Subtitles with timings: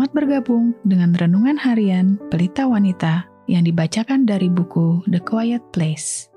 [0.00, 6.32] Selamat bergabung dengan renungan harian Pelita Wanita yang dibacakan dari buku The Quiet Place.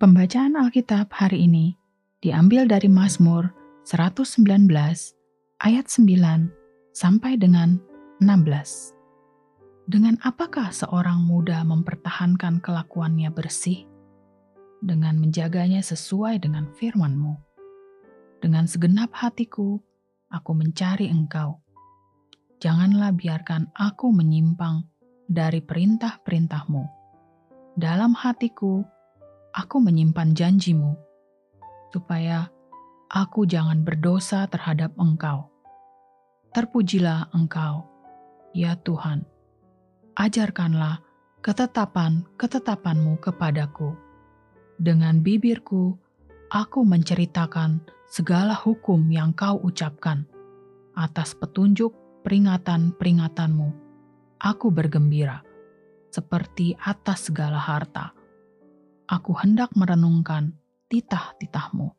[0.00, 1.76] Pembacaan Alkitab hari ini
[2.24, 3.52] diambil dari Mazmur
[3.84, 4.48] 119
[5.60, 7.76] ayat 9 sampai dengan
[8.24, 9.92] 16.
[9.92, 13.84] Dengan apakah seorang muda mempertahankan kelakuannya bersih?
[14.80, 17.36] Dengan menjaganya sesuai dengan firman-Mu.
[18.40, 19.84] Dengan segenap hatiku,
[20.28, 21.60] aku mencari engkau.
[22.58, 24.84] Janganlah biarkan aku menyimpang
[25.28, 26.84] dari perintah-perintahmu.
[27.78, 28.82] Dalam hatiku,
[29.54, 30.98] aku menyimpan janjimu,
[31.94, 32.50] supaya
[33.06, 35.46] aku jangan berdosa terhadap engkau.
[36.50, 37.86] Terpujilah engkau,
[38.56, 39.22] ya Tuhan.
[40.18, 40.98] Ajarkanlah
[41.38, 43.94] ketetapan-ketetapanmu kepadaku.
[44.78, 45.94] Dengan bibirku,
[46.48, 50.24] aku menceritakan segala hukum yang kau ucapkan.
[50.98, 51.94] Atas petunjuk
[52.26, 53.68] peringatan-peringatanmu,
[54.42, 55.46] aku bergembira,
[56.10, 58.10] seperti atas segala harta.
[59.06, 60.58] Aku hendak merenungkan
[60.90, 61.94] titah-titahmu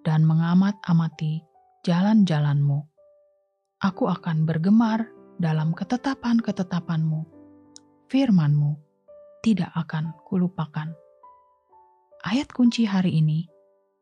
[0.00, 1.44] dan mengamat-amati
[1.84, 2.80] jalan-jalanmu.
[3.84, 5.04] Aku akan bergemar
[5.36, 7.28] dalam ketetapan-ketetapanmu.
[8.08, 8.72] Firmanmu
[9.44, 10.96] tidak akan kulupakan.
[12.24, 13.59] Ayat kunci hari ini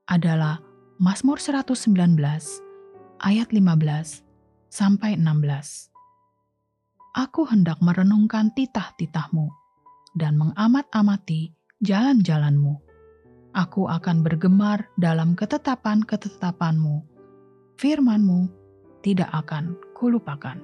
[0.09, 0.65] adalah
[0.97, 2.17] Mazmur 119
[3.21, 4.25] ayat 15
[4.73, 5.93] sampai 16.
[7.13, 9.53] Aku hendak merenungkan titah-titahmu
[10.17, 11.53] dan mengamat-amati
[11.85, 12.81] jalan-jalanmu.
[13.53, 17.05] Aku akan bergemar dalam ketetapan-ketetapanmu.
[17.77, 18.49] Firmanmu
[19.05, 20.57] tidak akan kulupakan.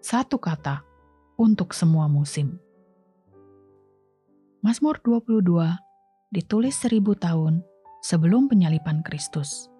[0.00, 0.80] Satu kata
[1.36, 2.56] untuk semua musim.
[4.64, 5.87] Mazmur 22
[6.28, 7.64] ditulis seribu tahun
[8.04, 9.72] sebelum penyalipan Kristus.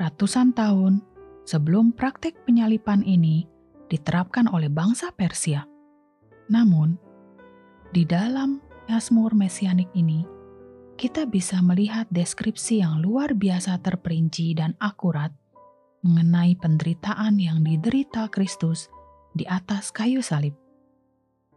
[0.00, 1.04] Ratusan tahun
[1.44, 3.44] sebelum praktik penyalipan ini
[3.92, 5.68] diterapkan oleh bangsa Persia.
[6.48, 6.96] Namun,
[7.92, 10.24] di dalam Mazmur Mesianik ini,
[10.96, 15.28] kita bisa melihat deskripsi yang luar biasa terperinci dan akurat
[16.00, 18.88] mengenai penderitaan yang diderita Kristus
[19.36, 20.56] di atas kayu salib,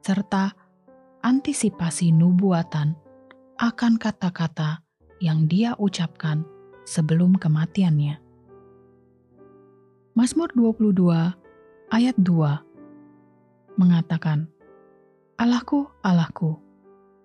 [0.04, 0.52] serta
[1.24, 3.09] antisipasi nubuatan
[3.60, 4.80] akan kata-kata
[5.20, 6.48] yang dia ucapkan
[6.88, 8.16] sebelum kematiannya.
[10.16, 14.48] Mazmur 22 ayat 2 mengatakan,
[15.36, 16.56] Allahku, Allahku,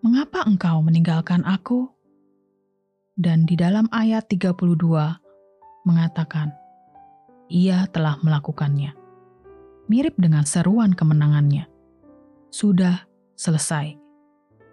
[0.02, 1.86] mengapa engkau meninggalkan aku?
[3.14, 4.58] Dan di dalam ayat 32
[5.86, 6.50] mengatakan,
[7.46, 8.90] Ia telah melakukannya.
[9.86, 11.70] Mirip dengan seruan kemenangannya.
[12.50, 13.06] Sudah
[13.38, 14.03] selesai.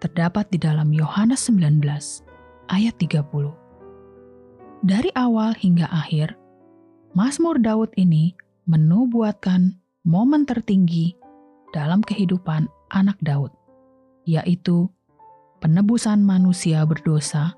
[0.02, 1.78] Terdapat di dalam Yohanes 19
[2.74, 3.22] ayat 30.
[4.82, 6.34] Dari awal hingga akhir,
[7.14, 8.34] Mazmur Daud ini
[8.66, 11.14] menubuatkan momen tertinggi
[11.70, 13.54] dalam kehidupan anak Daud,
[14.26, 14.90] yaitu
[15.62, 17.54] penebusan manusia berdosa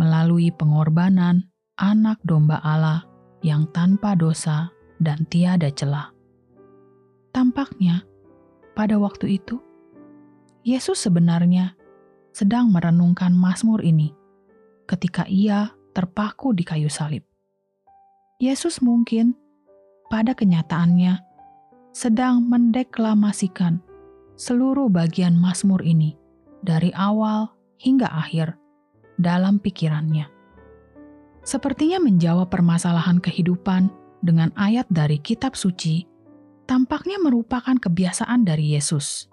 [0.00, 1.44] melalui pengorbanan
[1.76, 3.04] anak domba Allah
[3.44, 6.08] yang tanpa dosa dan tiada celah.
[7.36, 8.00] Tampaknya,
[8.72, 9.60] pada waktu itu,
[10.66, 11.78] Yesus sebenarnya
[12.34, 14.10] sedang merenungkan Mazmur ini
[14.90, 17.22] ketika ia terpaku di kayu salib.
[18.42, 19.38] Yesus mungkin
[20.10, 21.22] pada kenyataannya
[21.94, 23.78] sedang mendeklamasikan
[24.34, 26.18] seluruh bagian Mazmur ini
[26.66, 27.46] dari awal
[27.78, 28.58] hingga akhir
[29.22, 30.26] dalam pikirannya.
[31.46, 33.86] Sepertinya menjawab permasalahan kehidupan
[34.18, 36.10] dengan ayat dari kitab suci
[36.66, 39.30] tampaknya merupakan kebiasaan dari Yesus.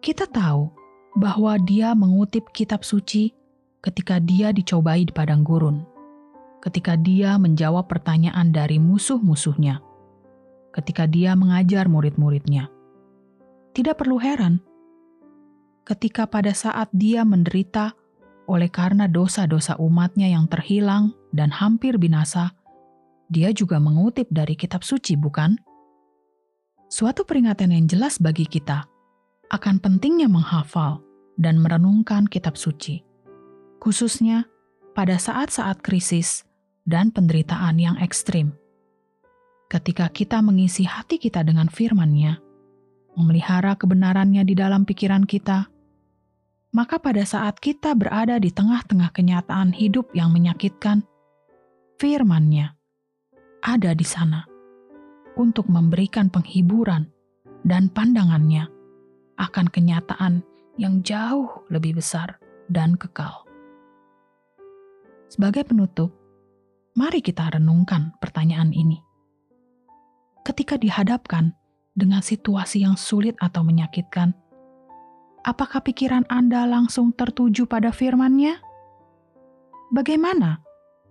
[0.00, 0.72] Kita tahu
[1.20, 3.36] bahwa dia mengutip kitab suci
[3.84, 5.84] ketika dia dicobai di padang gurun,
[6.64, 9.84] ketika dia menjawab pertanyaan dari musuh-musuhnya,
[10.72, 12.72] ketika dia mengajar murid-muridnya.
[13.76, 14.64] Tidak perlu heran,
[15.84, 17.92] ketika pada saat dia menderita
[18.48, 22.56] oleh karena dosa-dosa umatnya yang terhilang dan hampir binasa,
[23.28, 25.60] dia juga mengutip dari kitab suci, bukan?
[26.88, 28.88] Suatu peringatan yang jelas bagi kita
[29.50, 31.02] akan pentingnya menghafal
[31.36, 33.10] dan merenungkan kitab suci
[33.80, 34.44] khususnya
[34.92, 36.44] pada saat-saat krisis
[36.84, 38.52] dan penderitaan yang ekstrim.
[39.72, 42.38] Ketika kita mengisi hati kita dengan firman-Nya,
[43.16, 45.72] memelihara kebenarannya di dalam pikiran kita,
[46.70, 51.02] maka pada saat kita berada di tengah-tengah kenyataan hidup yang menyakitkan,
[51.98, 52.76] firman-Nya
[53.64, 54.44] ada di sana
[55.38, 57.06] untuk memberikan penghiburan
[57.62, 58.79] dan pandangannya
[59.40, 60.44] akan kenyataan
[60.76, 62.36] yang jauh lebih besar
[62.68, 63.48] dan kekal.
[65.32, 66.20] Sebagai penutup,
[66.90, 68.98] Mari kita renungkan pertanyaan ini.
[70.42, 71.54] Ketika dihadapkan
[71.94, 74.34] dengan situasi yang sulit atau menyakitkan,
[75.46, 78.58] apakah pikiran Anda langsung tertuju pada firman-Nya?
[79.94, 80.58] Bagaimana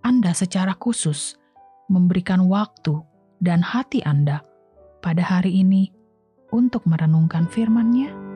[0.04, 1.40] Anda secara khusus
[1.88, 3.00] memberikan waktu
[3.40, 4.44] dan hati Anda
[5.00, 5.88] pada hari ini
[6.50, 8.29] untuk merenungkan firman-Nya?